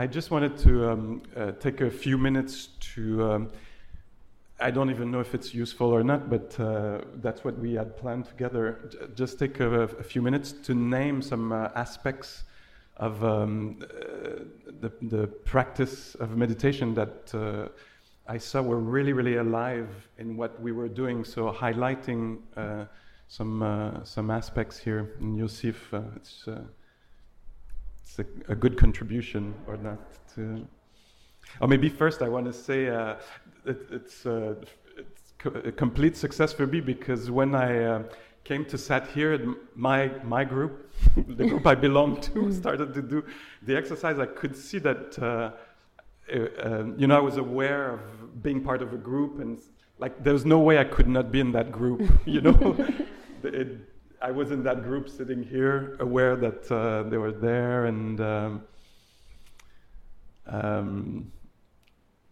[0.00, 3.32] I just wanted to um, uh, take a few minutes to.
[3.32, 3.50] Um,
[4.60, 7.96] I don't even know if it's useful or not, but uh, that's what we had
[7.96, 8.78] planned together.
[8.92, 12.44] J- just take a, a, few minutes to name some uh, aspects
[12.96, 14.44] of um, uh,
[14.80, 17.68] the, the, practice of meditation that uh,
[18.28, 21.24] I saw were really, really alive in what we were doing.
[21.24, 22.84] So highlighting uh,
[23.26, 26.46] some some aspects here, and you'll see if it's
[28.08, 29.98] it's a, a, good contribution or not.
[30.34, 30.66] To,
[31.60, 33.16] or maybe first I want to say uh,
[33.64, 34.54] it, it's, uh,
[34.96, 38.02] it's co- a complete success for me because when I uh,
[38.44, 42.52] came to sat here, my my group, the group I belong to, mm.
[42.52, 43.24] started to do
[43.62, 44.18] the exercise.
[44.18, 45.18] I could see that.
[45.18, 45.50] Uh,
[46.30, 49.58] uh, you know, I was aware of being part of a group, and
[49.98, 52.02] like, there was no way I could not be in that group.
[52.26, 52.76] You know,
[53.42, 53.68] it,
[54.20, 58.62] I was in that group sitting here, aware that uh, they were there, and um,
[60.46, 61.32] um,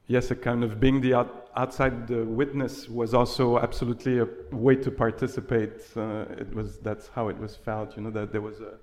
[0.09, 4.75] yes, a kind of being the out, outside the witness was also absolutely a way
[4.77, 5.83] to participate.
[5.97, 7.97] Uh, it was that's how it was felt.
[7.97, 8.75] You know that there was a.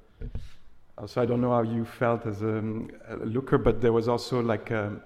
[0.98, 2.64] Also, I don't know how you felt as a,
[3.10, 5.02] a looker, but there was also like a,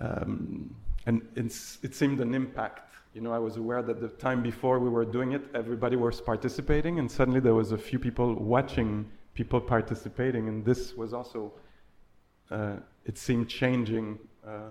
[0.00, 0.74] um,
[1.04, 4.88] and it seemed an impact you know, I was aware that the time before we
[4.88, 9.60] were doing it, everybody was participating, and suddenly there was a few people watching people
[9.60, 11.52] participating, and this was also,
[12.50, 14.70] uh, it seemed changing uh,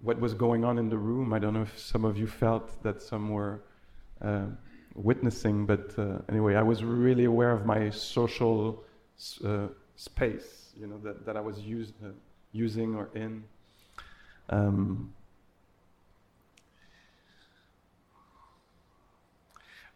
[0.00, 1.32] what was going on in the room.
[1.34, 3.60] I don't know if some of you felt that some were
[4.22, 4.46] uh,
[4.94, 8.82] witnessing, but uh, anyway, I was really aware of my social
[9.44, 9.66] uh,
[9.96, 12.08] space, you know, that, that I was uh,
[12.52, 13.44] using or in.
[14.48, 15.12] Um,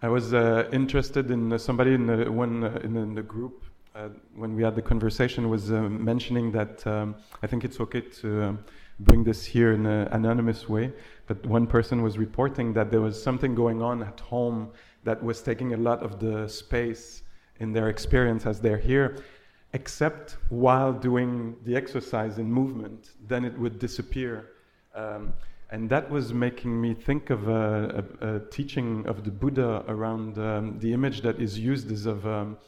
[0.04, 3.62] I was uh, interested in uh, somebody in the, one uh, in, in, the group
[3.94, 8.00] uh, when we had the conversation was uh, mentioning that um, I think it's okay
[8.00, 8.64] to um,
[8.98, 10.92] bring this here in an anonymous way,
[11.28, 14.72] but one person was reporting that there was something going on at home
[15.04, 17.22] that was taking a lot of the space
[17.60, 19.18] in their experience as they're here,
[19.72, 24.48] except while doing the exercise in movement, then it would disappear.
[24.96, 25.32] Um,
[25.72, 30.36] and that was making me think of a, a, a teaching of the Buddha around
[30.36, 32.58] um, the image that is used as of um,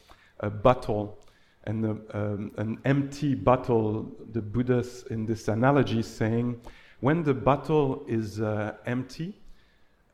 [0.41, 1.19] a bottle
[1.65, 4.11] and the, um, an empty bottle.
[4.33, 6.59] The Buddha, in this analogy, saying,
[7.01, 9.35] when the bottle is uh, empty,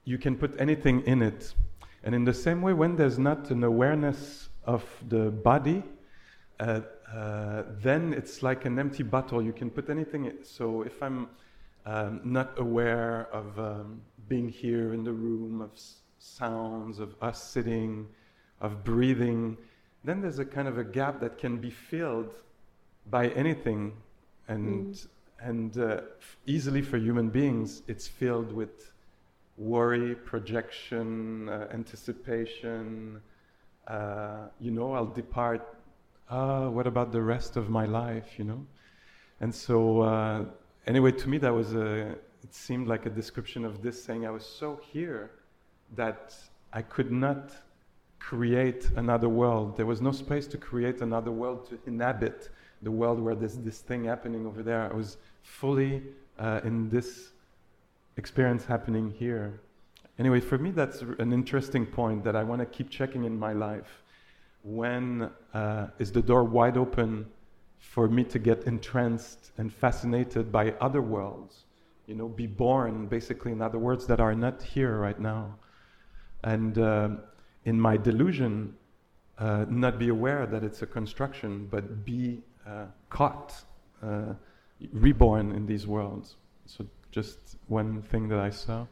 [0.05, 1.55] you can put anything in it.
[2.03, 5.85] And in the same way, when there's not an awareness of the body,
[6.59, 6.81] uh,
[7.15, 9.41] uh, then it's like an empty bottle.
[9.41, 10.25] You can put anything.
[10.25, 10.45] In.
[10.45, 11.29] So if I'm
[11.87, 17.43] um, not aware of um, being here in the room, of s- sounds, of us
[17.43, 18.07] sitting,
[18.61, 19.57] of breathing,
[20.05, 22.35] then there's a kind of a gap that can be filled
[23.11, 23.93] by anything.
[24.49, 25.09] And, mm.
[25.41, 26.01] and uh,
[26.47, 28.93] easily for human beings, it's filled with
[29.57, 33.21] worry, projection, uh, anticipation.
[33.87, 35.77] Uh, you know, I'll depart.
[36.29, 38.67] Uh, what about the rest of my life, you know?
[39.41, 40.45] And so uh,
[40.87, 42.11] anyway, to me, that was a,
[42.43, 45.31] it seemed like a description of this saying, I was so here
[45.97, 46.35] that
[46.73, 47.53] I could not
[48.19, 49.77] create another world.
[49.77, 52.51] There was no space to create another world to inhabit
[52.83, 54.91] the world where there's this thing happening over there.
[54.91, 56.03] I was fully
[56.39, 57.31] uh, in this
[58.17, 59.61] experience happening here.
[60.19, 63.53] Anyway, for me, that's an interesting point that I want to keep checking in my
[63.53, 64.03] life.
[64.63, 67.27] When uh, is the door wide open
[67.81, 71.65] for me to get entranced and fascinated by other worlds,
[72.07, 75.57] you know, be born, basically, in other words, that are not here right now.
[76.45, 77.09] And uh,
[77.65, 78.77] in my delusion,
[79.39, 83.55] uh, not be aware that it's a construction, but be uh, caught,
[84.03, 84.35] uh,
[84.93, 86.37] reborn in these worlds.
[86.67, 88.87] So, just one thing that I saw.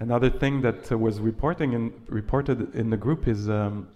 [0.00, 3.88] Another thing that was reporting in, reported in the group is um,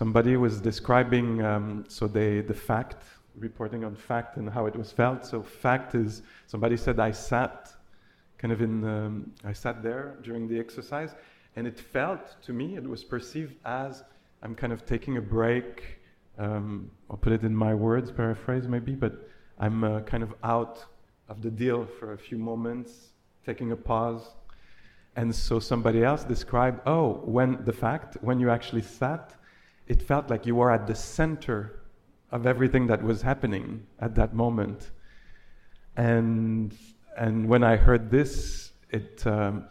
[0.00, 3.00] somebody was describing um, so they the fact
[3.36, 5.26] reporting on fact and how it was felt.
[5.26, 7.58] So fact is somebody said i sat
[8.40, 9.12] kind of in um,
[9.44, 11.12] i sat there during the exercise
[11.56, 14.02] and it felt to me it was perceived as
[14.42, 16.00] i'm kind of taking a break
[16.44, 19.14] um, i'll put it in my words paraphrase maybe but
[19.64, 20.76] i'm uh, kind of out
[21.28, 22.90] of the deal for a few moments
[23.44, 24.34] taking a pause.
[25.16, 29.34] And so somebody else described oh when the fact when you actually sat
[29.86, 31.80] it felt like you were at the center
[32.30, 34.90] of everything that was happening at that moment.
[35.96, 36.74] And,
[37.16, 39.66] and when I heard this, it, um,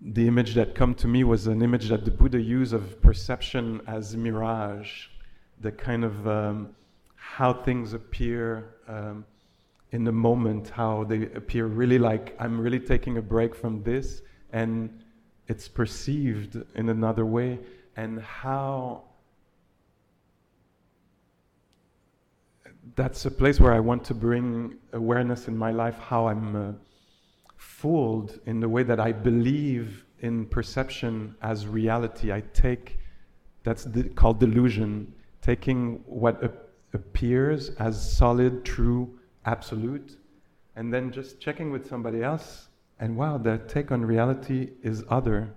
[0.00, 3.80] the image that come to me was an image that the Buddha used of perception
[3.86, 5.06] as mirage,
[5.60, 6.74] the kind of um,
[7.14, 9.24] how things appear um,
[9.92, 14.22] in the moment, how they appear really like I'm really taking a break from this
[14.52, 15.02] and
[15.48, 17.58] it's perceived in another way,
[17.96, 19.04] and how
[22.96, 26.72] that's a place where I want to bring awareness in my life, how I'm uh,
[27.56, 32.32] fooled in the way that I believe in perception as reality.
[32.32, 32.98] I take,
[33.62, 40.18] that's called delusion, taking what appears as solid, true, absolute,
[40.76, 42.68] and then just checking with somebody else,
[42.98, 45.54] and wow, their take on reality is other.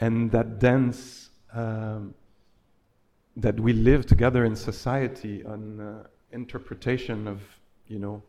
[0.00, 2.14] And that dense, um,
[3.36, 7.40] that we live together in society on uh, interpretation of,
[7.86, 8.22] you know,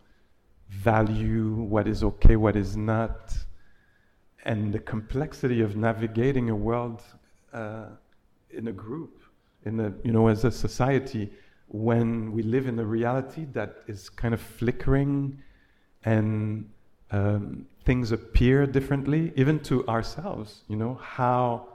[0.69, 3.33] value, what is okay, what is not,
[4.45, 7.03] and the complexity of navigating a world
[7.53, 7.85] uh,
[8.51, 9.21] in a group,
[9.65, 11.31] in a, you know, as a society,
[11.67, 15.41] when we live in a reality that is kind of flickering
[16.03, 16.69] and
[17.11, 21.67] um, things appear differently, even to ourselves, you know, how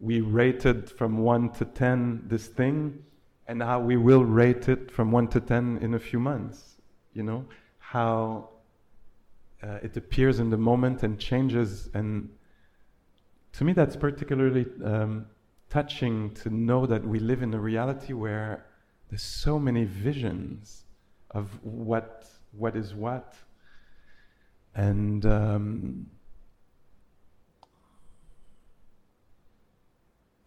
[0.00, 3.02] we rated from 1 to 10 this thing
[3.48, 6.76] and how we will rate it from 1 to 10 in a few months,
[7.12, 7.44] you know,
[7.78, 8.48] how
[9.62, 11.88] uh, it appears in the moment and changes.
[11.94, 12.28] And
[13.52, 15.26] to me, that's particularly um,
[15.70, 18.66] touching to know that we live in a reality where
[19.08, 20.84] there's so many visions
[21.30, 23.34] of what what is what,
[24.76, 26.06] and um,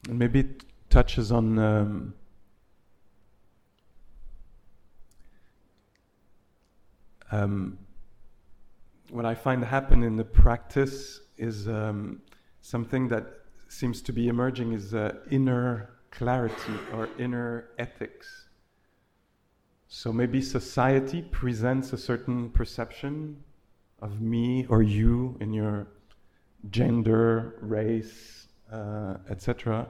[0.07, 1.57] maybe it touches on.
[1.57, 2.13] Um,
[7.31, 7.77] um,
[9.09, 12.21] what I find happen in the practice is um,
[12.61, 13.25] something that
[13.67, 18.45] seems to be emerging is uh, inner clarity or inner ethics.
[19.87, 23.43] So maybe society presents a certain perception
[24.01, 25.87] of me or you in your
[26.69, 29.87] gender, race, uh, etc.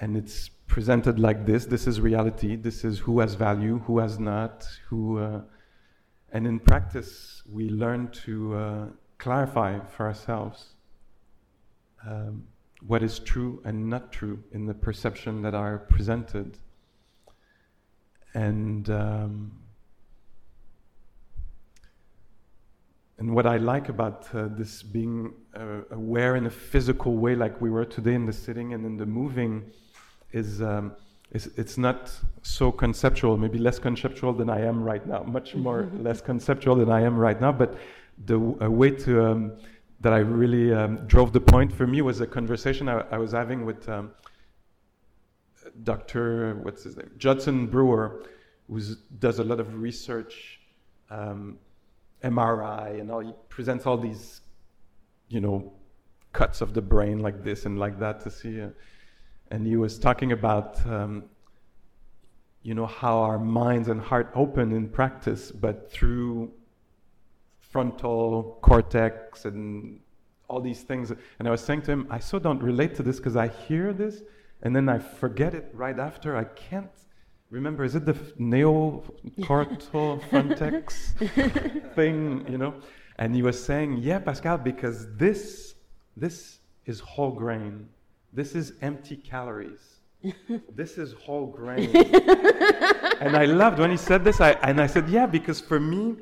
[0.00, 1.66] And it's presented like this.
[1.66, 2.56] This is reality.
[2.56, 5.18] This is who has value, who has not, who.
[5.18, 5.40] Uh,
[6.32, 8.86] and in practice, we learn to uh,
[9.18, 10.74] clarify for ourselves
[12.04, 12.44] um,
[12.86, 16.58] what is true and not true in the perception that are presented.
[18.34, 19.52] And um,
[23.18, 27.60] and what I like about uh, this being uh, aware in a physical way, like
[27.60, 29.70] we were today in the sitting and in the moving,
[30.32, 30.92] is, um,
[31.30, 32.12] is it's not
[32.42, 33.36] so conceptual.
[33.36, 35.22] Maybe less conceptual than I am right now.
[35.22, 37.52] Much more less conceptual than I am right now.
[37.52, 37.78] But
[38.26, 39.52] the way to um,
[40.00, 43.32] that I really um, drove the point for me was a conversation I, I was
[43.32, 44.10] having with um,
[45.82, 46.56] Dr.
[46.56, 47.10] What's his name?
[47.16, 48.24] Judson Brewer,
[48.68, 48.80] who
[49.18, 50.60] does a lot of research,
[51.10, 51.58] um,
[52.24, 53.20] MRI, and all.
[53.20, 54.40] He presents all these,
[55.28, 55.72] you know,
[56.32, 58.60] cuts of the brain like this and like that to see.
[58.60, 58.70] Uh,
[59.50, 61.24] and he was talking about, um,
[62.62, 66.50] you know, how our minds and heart open in practice, but through
[67.60, 70.00] frontal cortex and
[70.48, 71.12] all these things.
[71.38, 73.92] And I was saying to him, I so don't relate to this because I hear
[73.92, 74.22] this
[74.62, 76.36] and then I forget it right after.
[76.36, 76.90] I can't
[77.54, 77.84] remember.
[77.84, 82.44] Is it the neocortical frontex thing?
[82.48, 82.74] You know.
[83.16, 85.74] And he was saying, "Yeah, Pascal, because this
[86.16, 87.88] this is whole grain.
[88.32, 90.00] This is empty calories.
[90.74, 91.94] this is whole grain."
[93.20, 94.40] and I loved when he said this.
[94.40, 96.16] I, and I said, "Yeah, because for me."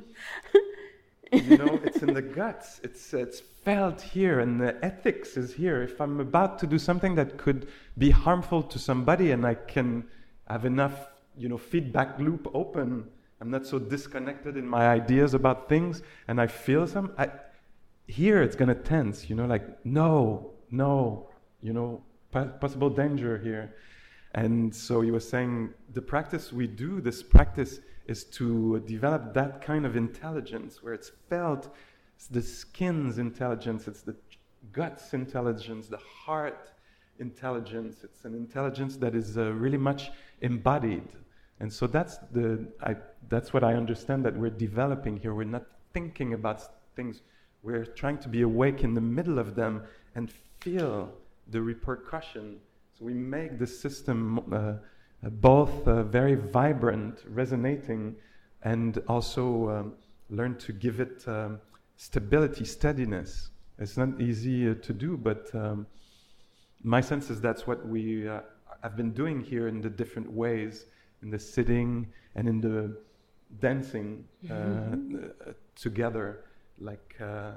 [1.32, 2.80] you know, it's in the guts.
[2.84, 5.82] It's it's felt here, and the ethics is here.
[5.82, 10.04] If I'm about to do something that could be harmful to somebody, and I can
[10.46, 13.08] have enough, you know, feedback loop open,
[13.40, 17.12] I'm not so disconnected in my ideas about things, and I feel some.
[17.18, 17.28] I,
[18.06, 19.28] here, it's gonna tense.
[19.28, 21.28] You know, like no, no,
[21.60, 23.74] you know, possible danger here.
[24.34, 29.60] And so you were saying the practice we do, this practice is to develop that
[29.60, 31.74] kind of intelligence where it's felt,
[32.16, 34.16] it's the skin's intelligence, it's the
[34.72, 36.72] guts intelligence, the heart
[37.18, 38.04] intelligence.
[38.04, 40.10] It's an intelligence that is uh, really much
[40.40, 41.08] embodied.
[41.60, 42.96] And so that's, the, I,
[43.28, 45.34] that's what I understand that we're developing here.
[45.34, 46.62] We're not thinking about
[46.96, 47.22] things,
[47.62, 49.82] we're trying to be awake in the middle of them
[50.14, 50.30] and
[50.60, 51.12] feel
[51.48, 52.58] the repercussion.
[52.98, 54.40] So we make the system.
[54.52, 54.74] Uh,
[55.24, 58.16] uh, both uh, very vibrant, resonating,
[58.62, 59.92] and also um,
[60.30, 61.60] learn to give it um,
[61.96, 63.50] stability, steadiness.
[63.78, 65.86] It's not easy uh, to do, but um,
[66.82, 68.40] my sense is that's what we uh,
[68.82, 70.86] have been doing here in the different ways.
[71.22, 72.96] In the sitting and in the
[73.60, 75.16] dancing uh, Mm-hmm.
[75.16, 76.44] uh, together,
[76.78, 77.52] like uh,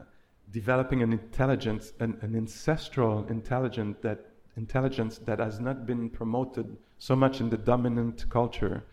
[0.51, 4.19] developing an intelligence, an, an ancestral intelligence that
[4.57, 8.83] intelligence that has not been promoted so much in the dominant culture,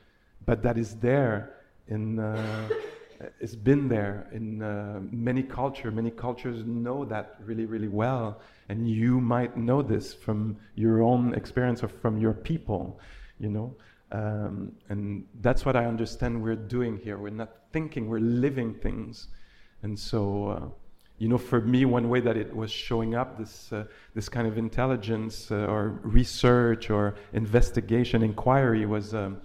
[0.45, 1.55] but that is there
[1.89, 2.19] in.
[2.19, 2.69] Uh,
[3.41, 5.91] it's been there in uh, many culture.
[5.93, 11.35] Many cultures know that really, really well, and you might know this from your own
[11.35, 12.99] experience or from your people,
[13.39, 13.75] you know.
[14.13, 17.17] Um, and that's what I understand we're doing here.
[17.17, 19.29] We're not thinking, we're living things.
[19.83, 20.69] And so, uh,
[21.19, 24.47] you know, for me, one way that it was showing up, this, uh, this kind
[24.47, 29.41] of intelligence uh, or research or investigation, inquiry, was um,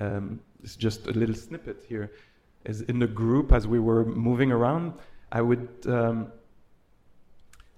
[0.00, 2.12] um, it's just a little snippet here.
[2.64, 4.94] Is in the group as we were moving around,
[5.30, 6.32] I would um,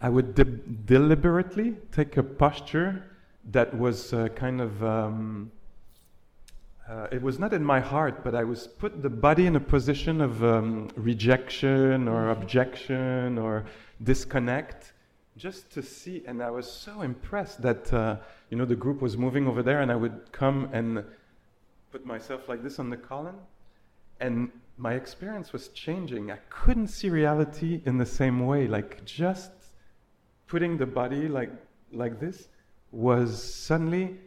[0.01, 3.05] I would de- deliberately take a posture
[3.51, 5.51] that was uh, kind of um,
[6.89, 9.61] uh, it was not in my heart, but I was put the body in a
[9.61, 13.65] position of um, rejection or objection or
[14.03, 14.93] disconnect,
[15.37, 16.23] just to see.
[16.27, 18.17] And I was so impressed that uh,
[18.51, 21.05] you know the group was moving over there, and I would come and
[21.91, 23.39] put myself like this on the column,
[24.21, 26.31] and my experience was changing.
[26.31, 28.67] I couldn't see reality in the same way.
[28.67, 29.53] Like just
[30.47, 31.51] putting the body like
[31.93, 32.49] like this
[32.93, 34.19] was suddenly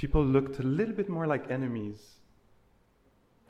[0.00, 1.98] people looked a little bit more like enemies.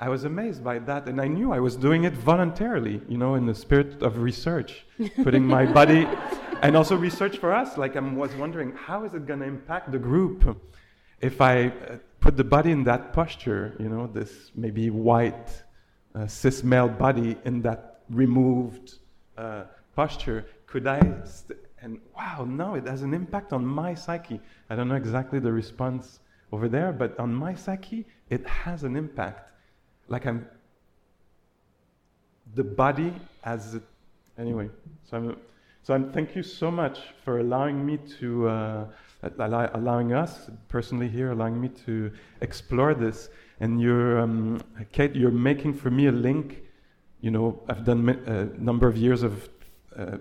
[0.00, 3.36] I was amazed by that, and I knew I was doing it voluntarily, you know,
[3.36, 4.84] in the spirit of research,
[5.22, 6.08] putting my body,
[6.62, 7.78] and also research for us.
[7.78, 10.58] Like I was wondering, how is it going to impact the group
[11.20, 15.50] if I uh, put the body in that posture, you know, this maybe white
[16.16, 18.98] uh, cis male body in that removed
[19.38, 19.64] uh,
[19.94, 20.46] posture?
[20.66, 21.00] Could I?
[21.24, 24.40] St- and wow, no, it has an impact on my psyche.
[24.68, 26.18] I don't know exactly the response
[26.52, 29.50] over there, but on my psyche, it has an impact.
[30.08, 30.46] Like I'm,
[32.54, 33.12] the body
[33.44, 33.82] as it,
[34.38, 34.68] anyway.
[35.08, 35.36] So I'm,
[35.82, 36.12] so I'm.
[36.12, 38.84] Thank you so much for allowing me to, uh,
[39.38, 43.28] allow, allowing us personally here, allowing me to explore this.
[43.60, 44.60] And you're, um,
[44.92, 46.62] Kate, you're making for me a link.
[47.20, 49.48] You know, I've done a number of years of
[49.96, 50.16] uh,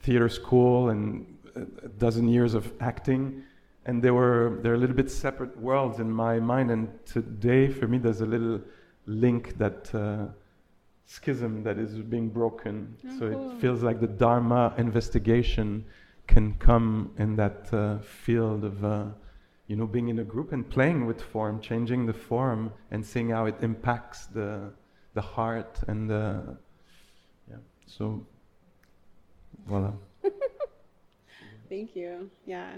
[0.00, 1.26] theater school and
[1.56, 3.42] a dozen years of acting
[3.86, 7.86] and they were they're a little bit separate worlds in my mind and today for
[7.86, 8.60] me there's a little
[9.06, 10.26] link that uh,
[11.06, 13.50] schism that is being broken Oh, so cool.
[13.50, 15.84] it feels like the dharma investigation
[16.26, 19.04] can come in that uh, field of uh,
[19.66, 23.30] you know being in a group and playing with form changing the form and seeing
[23.30, 24.72] how it impacts the
[25.14, 26.56] the heart and the
[27.50, 28.26] yeah so
[29.68, 29.92] voila
[31.68, 32.30] Thank you.
[32.46, 32.70] Yeah.